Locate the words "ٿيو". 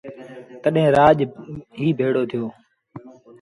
2.29-2.43